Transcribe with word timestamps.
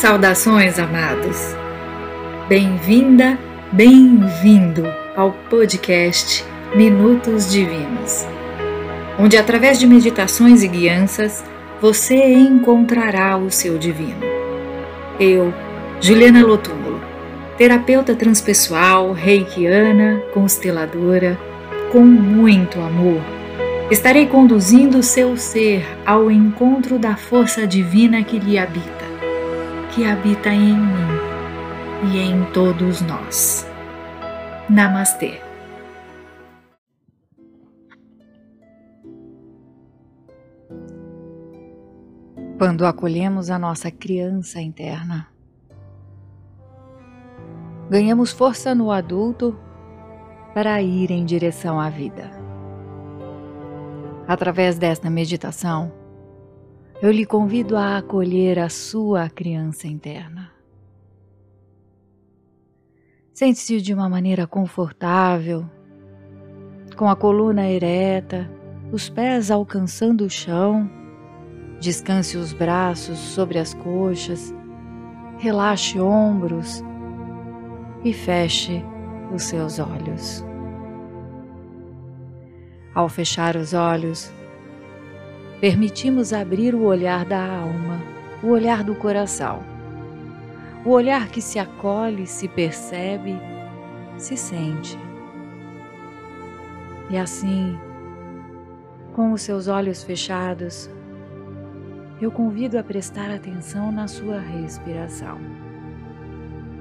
Saudações, 0.00 0.78
amados! 0.78 1.54
Bem-vinda, 2.48 3.38
bem-vindo 3.70 4.82
ao 5.14 5.30
podcast 5.50 6.42
Minutos 6.74 7.50
Divinos, 7.50 8.26
onde, 9.18 9.36
através 9.36 9.78
de 9.78 9.86
meditações 9.86 10.62
e 10.62 10.68
guianças, 10.68 11.44
você 11.82 12.32
encontrará 12.32 13.36
o 13.36 13.50
seu 13.50 13.76
divino. 13.76 14.22
Eu, 15.20 15.52
Juliana 16.00 16.46
Lotúmulo, 16.46 16.98
terapeuta 17.58 18.14
transpessoal, 18.14 19.12
reikiana, 19.12 20.22
consteladora, 20.32 21.38
com 21.92 22.00
muito 22.00 22.80
amor, 22.80 23.20
estarei 23.90 24.24
conduzindo 24.24 25.02
seu 25.02 25.36
ser 25.36 25.86
ao 26.06 26.30
encontro 26.30 26.98
da 26.98 27.16
força 27.16 27.66
divina 27.66 28.24
que 28.24 28.38
lhe 28.38 28.58
habita 28.58 28.99
que 29.94 30.04
habita 30.04 30.50
em 30.50 30.76
mim 30.76 32.12
e 32.12 32.18
em 32.18 32.44
todos 32.52 33.00
nós. 33.02 33.66
Namastê. 34.68 35.40
Quando 42.56 42.86
acolhemos 42.86 43.50
a 43.50 43.58
nossa 43.58 43.90
criança 43.90 44.60
interna, 44.60 45.26
ganhamos 47.88 48.30
força 48.30 48.74
no 48.74 48.92
adulto 48.92 49.58
para 50.54 50.80
ir 50.80 51.10
em 51.10 51.24
direção 51.24 51.80
à 51.80 51.90
vida. 51.90 52.30
Através 54.28 54.78
desta 54.78 55.10
meditação, 55.10 55.99
eu 57.02 57.10
lhe 57.10 57.24
convido 57.24 57.76
a 57.76 57.96
acolher 57.96 58.58
a 58.58 58.68
sua 58.68 59.30
criança 59.30 59.86
interna. 59.86 60.52
Sente-se 63.32 63.80
de 63.80 63.94
uma 63.94 64.06
maneira 64.06 64.46
confortável, 64.46 65.64
com 66.96 67.08
a 67.08 67.16
coluna 67.16 67.66
ereta, 67.66 68.50
os 68.92 69.08
pés 69.08 69.50
alcançando 69.50 70.26
o 70.26 70.30
chão. 70.30 70.90
Descanse 71.80 72.36
os 72.36 72.52
braços 72.52 73.18
sobre 73.18 73.58
as 73.58 73.72
coxas, 73.72 74.54
relaxe 75.38 75.98
ombros 75.98 76.84
e 78.04 78.12
feche 78.12 78.84
os 79.34 79.44
seus 79.44 79.78
olhos. 79.78 80.44
Ao 82.94 83.08
fechar 83.08 83.56
os 83.56 83.72
olhos, 83.72 84.30
permitimos 85.60 86.32
abrir 86.32 86.74
o 86.74 86.84
olhar 86.84 87.26
da 87.26 87.38
alma, 87.38 88.00
o 88.42 88.48
olhar 88.48 88.82
do 88.82 88.94
coração. 88.94 89.62
O 90.84 90.90
olhar 90.90 91.28
que 91.28 91.42
se 91.42 91.58
acolhe, 91.58 92.26
se 92.26 92.48
percebe, 92.48 93.36
se 94.16 94.38
sente. 94.38 94.98
E 97.10 97.18
assim, 97.18 97.78
com 99.12 99.32
os 99.32 99.42
seus 99.42 99.68
olhos 99.68 100.02
fechados, 100.02 100.88
eu 102.22 102.30
convido 102.30 102.78
a 102.78 102.82
prestar 102.82 103.30
atenção 103.30 103.92
na 103.92 104.08
sua 104.08 104.38
respiração. 104.38 105.38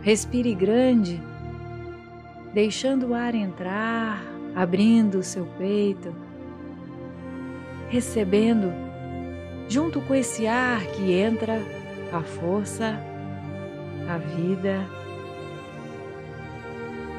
Respire 0.02 0.56
grande, 0.56 1.22
deixando 2.54 3.08
o 3.08 3.14
ar 3.14 3.36
entrar, 3.36 4.24
abrindo 4.56 5.16
o 5.16 5.24
seu 5.24 5.46
peito 5.58 6.29
recebendo, 7.90 8.72
junto 9.68 10.00
com 10.02 10.14
esse 10.16 10.48
ar 10.48 10.82
que 10.88 11.14
entra, 11.14 11.60
a 12.14 12.22
força, 12.22 13.00
a 14.08 14.18
vida, 14.18 14.86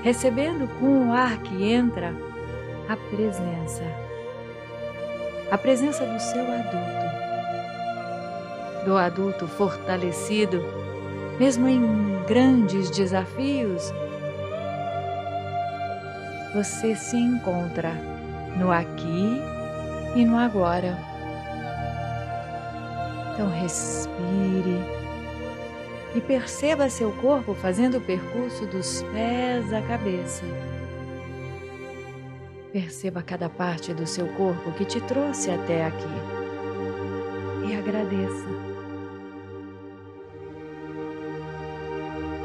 recebendo 0.03 0.67
com 0.79 1.09
o 1.09 1.13
ar 1.13 1.39
que 1.43 1.71
entra 1.71 2.15
a 2.89 2.97
presença, 2.97 3.85
a 5.51 5.59
presença 5.59 6.05
do 6.05 6.19
seu 6.19 6.43
adulto, 6.43 7.11
do 8.85 8.97
adulto 8.97 9.47
fortalecido, 9.47 10.63
mesmo 11.39 11.69
em 11.69 11.83
grandes 12.27 12.91
desafios, 12.91 13.93
você 16.55 16.97
se 16.97 17.17
encontra 17.17 17.93
no 18.57 18.73
aqui 18.73 19.41
e 20.15 20.25
no 20.25 20.37
agora. 20.37 20.99
Então 23.33 23.51
respire 23.51 24.79
e 26.15 26.21
perceba 26.21 26.91
seu 26.91 27.13
corpo 27.13 27.55
fazendo 27.55 27.99
o 27.99 28.01
percurso 28.01 28.67
dos 28.67 29.03
pés 29.13 29.73
à 29.73 29.81
cabeça. 29.83 30.45
Perceba 32.73 33.23
cada 33.23 33.49
parte 33.49 33.93
do 33.95 34.07
seu 34.07 34.27
corpo 34.35 34.73
que 34.73 34.85
te 34.85 35.01
trouxe 35.01 35.51
até 35.51 35.87
aqui 35.87 36.05
e 37.69 37.77
agradeça. 37.77 38.49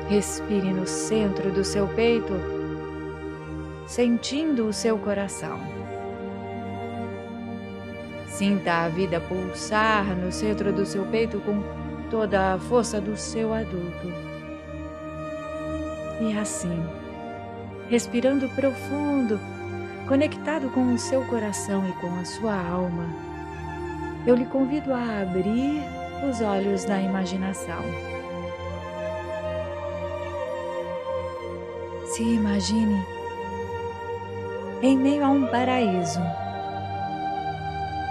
Respire 0.10 0.72
no 0.72 0.86
centro 0.86 1.52
do 1.52 1.64
seu 1.64 1.88
peito, 1.90 2.34
sentindo 3.88 4.68
o 4.68 4.74
seu 4.74 4.98
coração. 4.98 5.75
Sinta 8.36 8.84
a 8.84 8.90
vida 8.90 9.22
pulsar 9.22 10.04
no 10.14 10.30
centro 10.30 10.74
do 10.74 10.86
seu 10.86 11.06
peito 11.06 11.40
com 11.40 11.64
toda 12.12 12.56
a 12.56 12.60
força 12.60 13.00
do 13.00 13.16
seu 13.16 13.54
adulto. 13.54 14.12
E 16.20 16.38
assim, 16.38 16.86
respirando 17.90 18.50
profundo, 18.50 19.40
conectado 20.06 20.70
com 20.72 20.94
o 20.94 20.98
seu 20.98 21.24
coração 21.28 21.88
e 21.88 21.94
com 21.94 22.14
a 22.20 22.26
sua 22.26 22.56
alma, 22.56 23.08
eu 24.28 24.36
lhe 24.36 24.46
convido 24.48 24.94
a 24.94 25.22
abrir 25.22 25.82
os 26.30 26.42
olhos 26.42 26.84
da 26.84 27.00
imaginação. 27.00 27.86
Se 32.08 32.22
imagine 32.22 33.02
em 34.82 34.98
meio 34.98 35.24
a 35.24 35.30
um 35.30 35.48
paraíso 35.48 36.20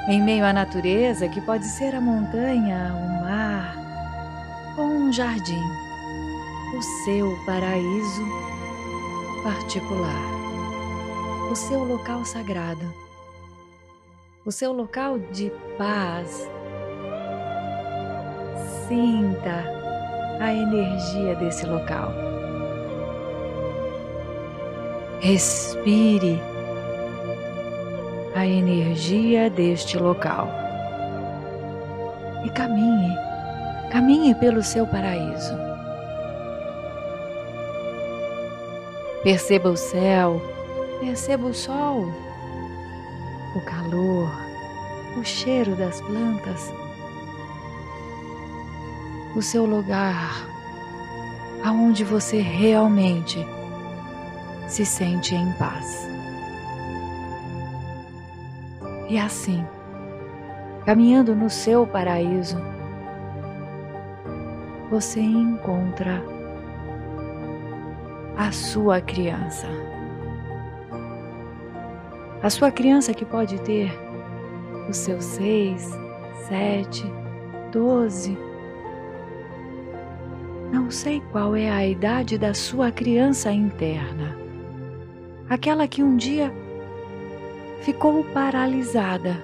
em 0.07 0.23
meio 0.23 0.45
à 0.45 0.53
natureza, 0.53 1.29
que 1.29 1.41
pode 1.41 1.65
ser 1.65 1.95
a 1.95 2.01
montanha, 2.01 2.93
o 2.95 3.23
mar 3.23 3.77
ou 4.77 4.85
um 4.85 5.13
jardim, 5.13 5.63
o 6.77 6.83
seu 7.05 7.39
paraíso 7.47 8.25
particular, 9.43 10.31
o 11.51 11.55
seu 11.55 11.85
local 11.85 12.25
sagrado, 12.25 12.93
o 14.45 14.53
seu 14.53 14.73
local 14.73 15.19
de 15.19 15.51
paz. 15.79 16.49
Sinta 18.87 19.65
a 20.41 20.53
energia 20.53 21.35
desse 21.37 21.65
local. 21.65 22.13
Respire 25.21 26.39
a 28.45 28.47
energia 28.47 29.49
deste 29.49 29.97
local. 29.97 30.51
E 32.45 32.51
caminhe, 32.51 33.17
caminhe 33.91 34.35
pelo 34.35 34.63
seu 34.63 34.87
paraíso. 34.87 35.55
Perceba 39.23 39.71
o 39.71 39.77
céu, 39.77 40.43
perceba 41.01 41.47
o 41.47 41.55
sol, 41.55 42.07
o 43.57 43.61
calor, 43.63 44.31
o 45.19 45.25
cheiro 45.25 45.75
das 45.75 46.03
plantas, 46.03 46.71
o 49.35 49.41
seu 49.41 49.65
lugar, 49.65 50.47
aonde 51.65 52.05
você 52.05 52.43
realmente 52.43 53.39
se 54.69 54.85
sente 54.85 55.35
em 55.35 55.51
paz. 55.53 56.14
E 59.09 59.19
assim, 59.19 59.65
caminhando 60.87 61.35
no 61.35 61.51
seu 61.51 61.87
paraíso, 61.87 62.57
você 64.91 65.21
encontra 65.21 66.23
a 68.37 68.51
sua 68.51 69.01
criança. 69.01 69.67
A 72.43 72.51
sua 72.51 72.71
criança 72.71 73.15
que 73.15 73.25
pode 73.25 73.61
ter 73.63 73.91
os 74.89 74.97
seus 74.97 75.25
seis, 75.25 75.91
sete, 76.49 77.05
doze. 77.73 78.37
Não 80.73 80.91
sei 80.91 81.23
qual 81.33 81.57
é 81.57 81.71
a 81.71 81.87
idade 81.87 82.37
da 82.37 82.53
sua 82.53 82.91
criança 82.91 83.51
interna. 83.51 84.37
Aquela 85.49 85.87
que 85.87 86.03
um 86.03 86.17
dia 86.17 86.53
ficou 87.83 88.25
paralisada. 88.25 89.37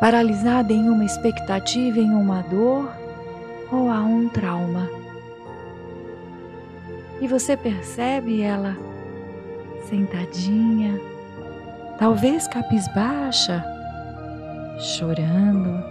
Paralisada 0.00 0.72
em 0.72 0.88
uma 0.88 1.04
expectativa, 1.04 1.98
em 1.98 2.10
uma 2.10 2.42
dor, 2.42 2.90
ou 3.72 3.90
a 3.90 4.00
um 4.00 4.28
trauma. 4.28 4.88
E 7.20 7.26
você 7.26 7.56
percebe 7.56 8.42
ela 8.42 8.76
sentadinha, 9.88 11.00
talvez 11.98 12.46
capisbaixa, 12.46 13.64
chorando. 14.78 15.82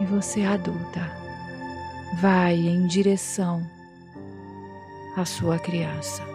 E 0.00 0.04
você 0.04 0.44
adulta 0.44 1.22
vai 2.14 2.54
em 2.54 2.86
direção 2.86 3.62
à 5.16 5.24
sua 5.24 5.58
criança. 5.58 6.31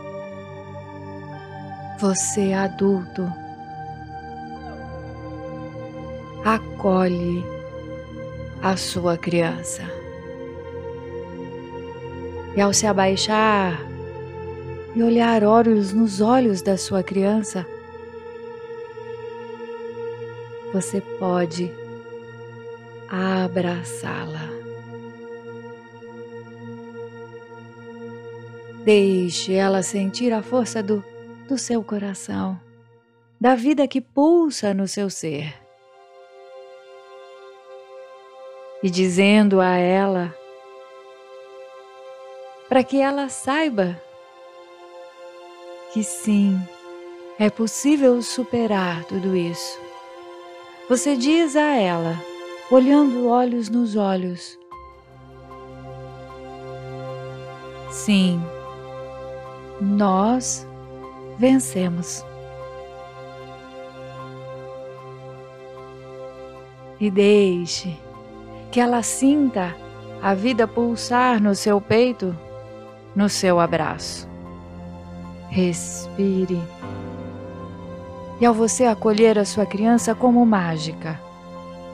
Você 2.00 2.54
adulto 2.54 3.28
acolhe 6.46 7.44
a 8.62 8.78
sua 8.78 9.18
criança. 9.18 9.82
E 12.56 12.62
ao 12.62 12.72
se 12.72 12.86
abaixar 12.86 13.80
e 14.96 15.04
olhar 15.04 15.44
olhos 15.44 15.92
nos 15.92 16.22
olhos 16.22 16.62
da 16.62 16.78
sua 16.78 17.04
criança, 17.04 17.66
você 20.74 21.02
pode 21.02 21.72
abraçá-la. 23.10 24.50
Deixe 28.86 29.54
ela 29.54 29.84
sentir 29.84 30.32
a 30.32 30.42
força 30.42 30.82
do, 30.82 31.04
do 31.48 31.58
seu 31.58 31.82
coração, 31.82 32.60
da 33.40 33.56
vida 33.56 33.88
que 33.88 34.02
pulsa 34.02 34.74
no 34.74 34.88
seu 34.88 35.10
ser. 35.10 35.54
E 38.84 38.90
dizendo 38.90 39.62
a 39.62 39.78
ela, 39.78 40.36
para 42.68 42.84
que 42.84 43.00
ela 43.00 43.30
saiba 43.30 44.00
que 45.94 46.04
sim, 46.04 46.60
é 47.40 47.50
possível 47.50 48.22
superar 48.22 49.06
tudo 49.06 49.36
isso. 49.36 49.80
Você 50.90 51.16
diz 51.16 51.56
a 51.56 51.76
ela, 51.76 52.16
olhando 52.70 53.28
olhos 53.28 53.70
nos 53.70 53.96
olhos: 53.96 54.60
Sim, 57.90 58.42
nós 59.80 60.67
vencemos. 61.38 62.26
E 67.00 67.12
deixe 67.12 67.98
que 68.72 68.80
ela 68.80 69.04
sinta 69.04 69.76
a 70.22 70.34
vida 70.34 70.68
pulsar 70.68 71.42
no 71.42 71.54
seu 71.54 71.80
peito, 71.80 72.36
no 73.16 73.30
seu 73.30 73.60
abraço. 73.60 74.28
Respire. 75.50 76.62
E 78.40 78.46
ao 78.46 78.54
você 78.54 78.86
acolher 78.86 79.38
a 79.38 79.46
sua 79.46 79.66
criança 79.66 80.14
como 80.14 80.46
mágica, 80.46 81.20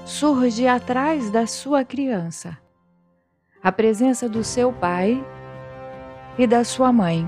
surge 0.05 0.67
atrás 0.67 1.29
da 1.29 1.45
sua 1.45 1.83
criança 1.83 2.57
a 3.63 3.71
presença 3.71 4.27
do 4.27 4.43
seu 4.43 4.73
pai 4.73 5.25
e 6.37 6.45
da 6.45 6.65
sua 6.65 6.91
mãe. 6.91 7.25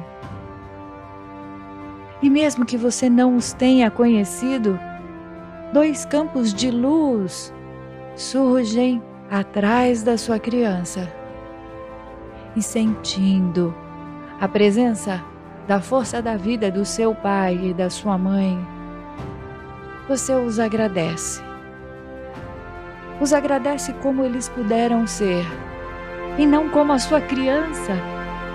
E 2.26 2.30
mesmo 2.30 2.66
que 2.66 2.76
você 2.76 3.08
não 3.08 3.36
os 3.36 3.54
tenha 3.54 3.92
conhecido, 3.92 4.80
dois 5.72 6.06
campos 6.06 6.52
de 6.52 6.72
luz 6.72 7.54
surgem 8.16 9.00
atrás 9.30 10.02
da 10.02 10.18
sua 10.18 10.40
criança. 10.40 11.08
E 12.56 12.64
sentindo 12.64 13.76
a 14.42 14.48
presença 14.48 15.24
da 15.68 15.80
força 15.80 16.20
da 16.20 16.36
vida 16.36 16.72
do 16.72 16.84
seu 16.84 17.14
pai 17.14 17.60
e 17.62 17.74
da 17.76 17.92
sua 17.92 18.18
mãe, 18.18 18.58
você 20.10 20.34
os 20.34 20.60
agradece. 20.60 21.44
Os 23.22 23.34
agradece 23.34 23.94
como 24.02 24.24
eles 24.24 24.50
puderam 24.50 25.06
ser 25.06 25.46
e 26.40 26.46
não 26.48 26.70
como 26.70 26.92
a 26.92 26.98
sua 26.98 27.22
criança 27.22 27.94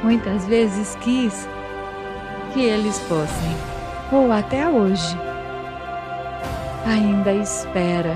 muitas 0.02 0.44
vezes 0.44 0.96
quis 0.96 1.48
que 2.52 2.60
eles 2.60 2.98
fossem, 3.00 3.56
ou 4.12 4.30
até 4.30 4.68
hoje. 4.68 5.16
Ainda 6.86 7.32
espera 7.32 8.14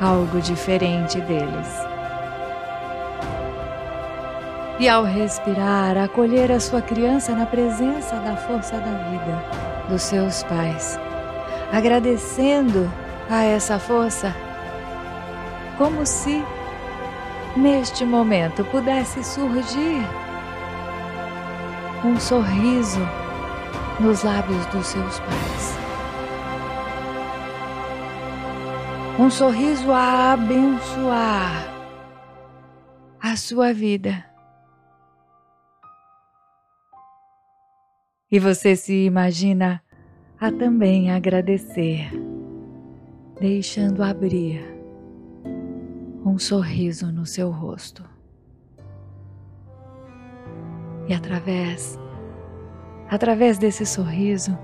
algo 0.00 0.40
diferente 0.40 1.20
deles. 1.20 1.86
E 4.78 4.88
ao 4.88 5.04
respirar, 5.04 5.96
acolher 5.96 6.52
a 6.52 6.60
sua 6.60 6.82
criança 6.82 7.34
na 7.34 7.46
presença 7.46 8.16
da 8.16 8.36
força 8.36 8.76
da 8.76 8.92
vida 9.10 9.44
dos 9.88 10.02
seus 10.02 10.42
pais, 10.42 10.98
agradecendo 11.72 12.90
a 13.30 13.42
essa 13.42 13.78
força, 13.78 14.34
como 15.78 16.04
se 16.04 16.44
neste 17.56 18.04
momento 18.04 18.64
pudesse 18.66 19.24
surgir 19.24 20.06
um 22.04 22.18
sorriso 22.18 23.00
nos 24.00 24.22
lábios 24.22 24.64
dos 24.66 24.86
seus 24.86 25.18
pais. 25.20 25.76
Um 29.18 29.30
sorriso 29.30 29.90
a 29.92 30.32
abençoar 30.32 31.74
a 33.20 33.36
sua 33.36 33.72
vida 33.72 34.24
E 38.30 38.40
você 38.40 38.74
se 38.74 39.04
imagina 39.04 39.80
a 40.38 40.50
também 40.50 41.12
agradecer, 41.12 42.10
deixando 43.40 44.02
abrir 44.02 44.60
um 46.24 46.36
sorriso 46.36 47.12
no 47.12 47.24
seu 47.24 47.52
rosto. 47.52 48.15
E 51.08 51.14
através 51.14 51.98
através 53.08 53.56
desse 53.56 53.86
sorriso, 53.86 54.56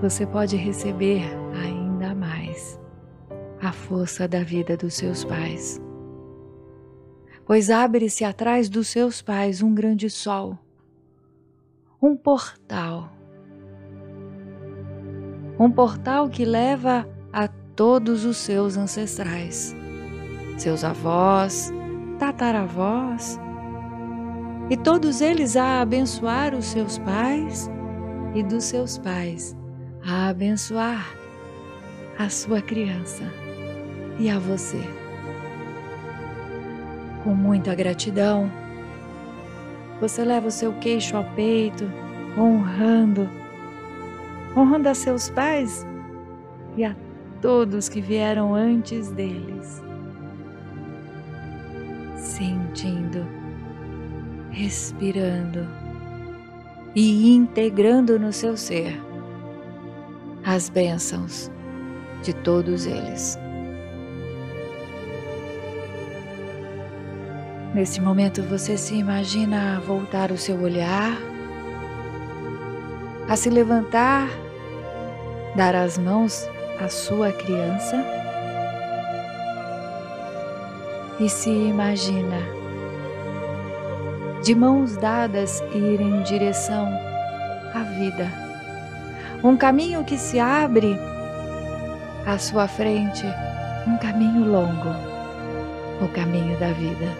você 0.00 0.26
pode 0.26 0.56
receber 0.56 1.24
ainda 1.64 2.14
mais 2.14 2.80
a 3.60 3.72
força 3.72 4.28
da 4.28 4.42
vida 4.44 4.76
dos 4.76 4.94
seus 4.94 5.24
pais. 5.24 5.80
Pois 7.44 7.70
abre-se 7.70 8.24
atrás 8.24 8.68
dos 8.68 8.88
seus 8.88 9.20
pais 9.20 9.62
um 9.62 9.74
grande 9.74 10.08
sol 10.08 10.58
um 12.00 12.16
portal. 12.16 13.10
Um 15.58 15.70
portal 15.70 16.28
que 16.28 16.44
leva 16.44 17.08
a 17.32 17.48
todos 17.48 18.24
os 18.24 18.36
seus 18.36 18.76
ancestrais, 18.76 19.74
seus 20.56 20.84
avós, 20.84 21.72
tataravós, 22.18 23.40
e 24.70 24.76
todos 24.76 25.20
eles 25.20 25.56
a 25.56 25.80
abençoar 25.80 26.54
os 26.54 26.66
seus 26.66 26.98
pais 26.98 27.70
e 28.34 28.42
dos 28.42 28.64
seus 28.64 28.98
pais 28.98 29.56
a 30.06 30.28
abençoar 30.28 31.06
a 32.18 32.28
sua 32.28 32.60
criança 32.60 33.24
e 34.18 34.28
a 34.28 34.38
você. 34.38 34.80
Com 37.22 37.34
muita 37.34 37.74
gratidão, 37.74 38.50
você 40.00 40.24
leva 40.24 40.48
o 40.48 40.50
seu 40.50 40.72
queixo 40.74 41.16
ao 41.16 41.24
peito, 41.34 41.84
honrando, 42.36 43.28
honrando 44.56 44.88
a 44.88 44.94
seus 44.94 45.28
pais 45.30 45.86
e 46.76 46.84
a 46.84 46.94
todos 47.40 47.88
que 47.88 48.00
vieram 48.00 48.54
antes 48.54 49.10
deles. 49.12 49.82
Sentindo, 52.16 53.26
respirando 54.50 55.66
e 56.94 57.34
integrando 57.34 58.18
no 58.18 58.32
seu 58.32 58.56
ser 58.56 59.00
as 60.44 60.68
bênçãos 60.68 61.50
de 62.22 62.32
todos 62.32 62.86
eles. 62.86 63.38
Nesse 67.74 68.00
momento 68.00 68.42
você 68.42 68.76
se 68.76 68.94
imagina 68.94 69.80
voltar 69.86 70.32
o 70.32 70.38
seu 70.38 70.60
olhar, 70.60 71.16
a 73.28 73.36
se 73.36 73.50
levantar, 73.50 74.28
dar 75.54 75.74
as 75.74 75.98
mãos 75.98 76.48
à 76.80 76.88
sua 76.88 77.30
criança 77.30 78.02
e 81.20 81.28
se 81.28 81.50
imagina 81.50 82.57
de 84.48 84.54
mãos 84.54 84.96
dadas 84.96 85.62
ir 85.74 86.00
em 86.00 86.22
direção 86.22 86.88
à 87.74 87.82
vida. 87.82 88.32
Um 89.44 89.58
caminho 89.58 90.02
que 90.04 90.16
se 90.16 90.40
abre 90.40 90.96
à 92.24 92.38
sua 92.38 92.66
frente, 92.66 93.26
um 93.86 93.98
caminho 93.98 94.50
longo 94.50 94.88
o 96.02 96.08
caminho 96.14 96.58
da 96.58 96.72
vida. 96.72 97.14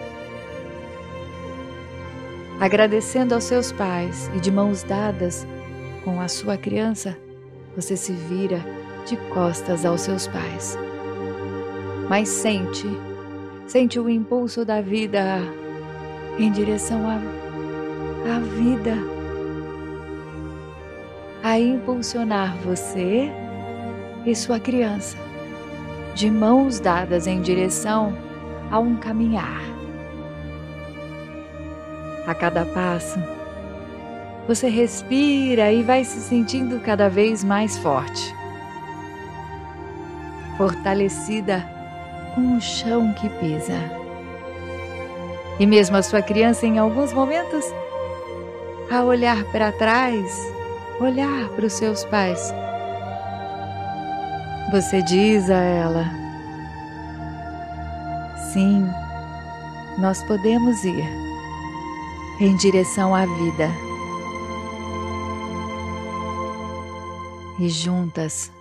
Agradecendo 2.59 3.35
aos 3.35 3.43
seus 3.43 3.71
pais 3.71 4.27
e 4.35 4.39
de 4.39 4.49
mãos 4.49 4.81
dadas 4.81 5.45
com 6.03 6.19
a 6.19 6.27
sua 6.27 6.57
criança, 6.57 7.15
você 7.75 7.95
se 7.95 8.11
vira 8.11 8.59
de 9.05 9.15
costas 9.31 9.85
aos 9.85 10.01
seus 10.01 10.25
pais. 10.25 10.75
Mas 12.09 12.27
sente, 12.27 12.87
sente 13.67 13.99
o 13.99 14.09
impulso 14.09 14.65
da 14.65 14.81
vida 14.81 15.39
em 16.43 16.51
direção 16.51 17.01
à, 17.09 17.15
à 18.35 18.39
vida, 18.39 18.93
a 21.43 21.59
impulsionar 21.59 22.55
você 22.57 23.29
e 24.25 24.33
sua 24.33 24.59
criança, 24.59 25.17
de 26.15 26.31
mãos 26.31 26.79
dadas 26.79 27.27
em 27.27 27.41
direção 27.41 28.15
a 28.71 28.79
um 28.79 28.95
caminhar. 28.95 29.61
A 32.25 32.33
cada 32.33 32.65
passo, 32.65 33.19
você 34.47 34.69
respira 34.69 35.71
e 35.71 35.83
vai 35.83 36.03
se 36.05 36.19
sentindo 36.21 36.79
cada 36.79 37.09
vez 37.09 37.43
mais 37.43 37.77
forte, 37.79 38.33
fortalecida 40.57 41.65
com 42.33 42.55
o 42.55 42.61
chão 42.61 43.13
que 43.13 43.27
pisa. 43.29 43.98
E 45.59 45.65
mesmo 45.65 45.97
a 45.97 46.03
sua 46.03 46.21
criança, 46.21 46.65
em 46.65 46.79
alguns 46.79 47.11
momentos, 47.11 47.65
a 48.89 49.03
olhar 49.03 49.43
para 49.51 49.71
trás, 49.71 50.25
olhar 50.99 51.49
para 51.49 51.65
os 51.65 51.73
seus 51.73 52.05
pais, 52.05 52.53
você 54.71 55.01
diz 55.01 55.49
a 55.49 55.61
ela: 55.61 56.05
Sim, 58.53 58.87
nós 59.97 60.23
podemos 60.23 60.83
ir 60.85 61.05
em 62.39 62.55
direção 62.55 63.13
à 63.13 63.25
vida. 63.25 63.89
e 67.59 67.67
juntas 67.67 68.51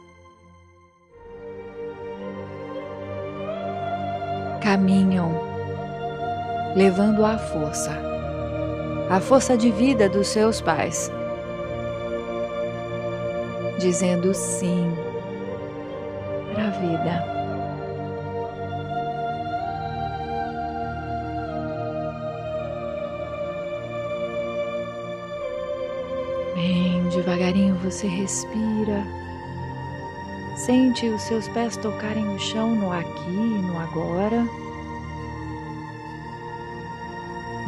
caminham, 4.60 5.32
levando 6.78 7.24
a 7.24 7.36
força, 7.36 7.90
a 9.10 9.18
força 9.18 9.56
de 9.56 9.68
vida 9.68 10.08
dos 10.08 10.28
seus 10.28 10.60
pais, 10.60 11.10
dizendo 13.80 14.32
sim 14.32 14.88
para 16.54 16.66
a 16.66 16.70
vida. 16.70 17.38
Bem 26.54 27.08
devagarinho 27.08 27.74
você 27.82 28.06
respira. 28.06 29.02
Sente 30.54 31.08
os 31.08 31.22
seus 31.22 31.48
pés 31.48 31.76
tocarem 31.76 32.28
o 32.28 32.38
chão 32.38 32.76
no 32.76 32.92
aqui 32.92 33.30
e 33.30 33.62
no 33.62 33.76
agora. 33.80 34.67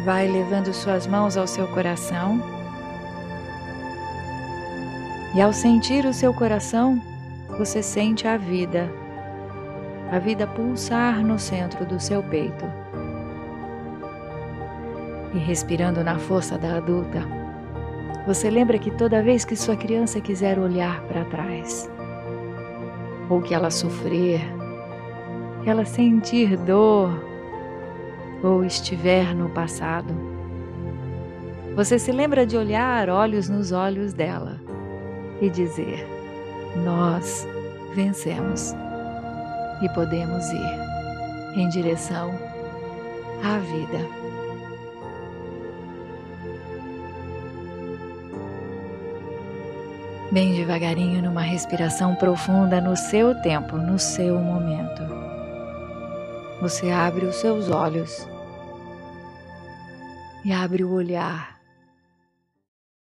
Vai 0.04 0.28
levando 0.28 0.72
suas 0.72 1.06
mãos 1.06 1.36
ao 1.36 1.46
seu 1.46 1.66
coração. 1.68 2.40
E 5.34 5.40
ao 5.40 5.52
sentir 5.52 6.06
o 6.06 6.12
seu 6.12 6.32
coração, 6.32 7.00
você 7.58 7.82
sente 7.82 8.26
a 8.26 8.36
vida, 8.36 8.90
a 10.10 10.18
vida 10.18 10.46
pulsar 10.46 11.22
no 11.22 11.38
centro 11.38 11.84
do 11.84 12.00
seu 12.00 12.22
peito. 12.22 12.64
E 15.34 15.38
respirando 15.38 16.02
na 16.02 16.18
força 16.18 16.56
da 16.56 16.76
adulta, 16.76 17.22
você 18.26 18.50
lembra 18.50 18.78
que 18.78 18.90
toda 18.90 19.22
vez 19.22 19.44
que 19.44 19.54
sua 19.54 19.76
criança 19.76 20.20
quiser 20.20 20.58
olhar 20.58 21.00
para 21.02 21.24
trás, 21.26 21.90
ou 23.28 23.40
que 23.40 23.54
ela 23.54 23.70
sofrer, 23.70 24.40
que 25.62 25.70
ela 25.70 25.84
sentir 25.84 26.56
dor, 26.56 27.29
ou 28.42 28.64
estiver 28.64 29.34
no 29.34 29.50
passado, 29.50 30.12
você 31.74 31.98
se 31.98 32.10
lembra 32.12 32.46
de 32.46 32.56
olhar 32.56 33.08
olhos 33.08 33.48
nos 33.48 33.72
olhos 33.72 34.12
dela 34.12 34.60
e 35.40 35.48
dizer: 35.48 36.06
Nós 36.84 37.46
vencemos 37.94 38.74
e 39.82 39.88
podemos 39.90 40.50
ir 40.50 41.58
em 41.58 41.68
direção 41.68 42.30
à 43.42 43.58
vida. 43.58 44.20
bem 50.30 50.54
devagarinho, 50.54 51.22
numa 51.22 51.42
respiração 51.42 52.14
profunda 52.14 52.80
no 52.80 52.96
seu 52.96 53.34
tempo, 53.42 53.76
no 53.76 53.98
seu 53.98 54.38
momento. 54.38 55.02
Você 56.60 56.90
abre 56.90 57.24
os 57.24 57.36
seus 57.36 57.70
olhos 57.70 58.28
e 60.44 60.52
abre 60.52 60.84
o 60.84 60.92
olhar 60.92 61.58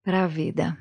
para 0.02 0.24
a 0.24 0.28
vida. 0.28 0.78